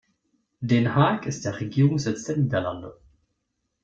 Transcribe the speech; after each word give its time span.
Den 0.61 0.95
Haag 0.95 1.27
ist 1.27 1.45
der 1.45 1.59
Regierungssitz 1.59 2.23
der 2.23 2.37
Niederlande. 2.37 2.99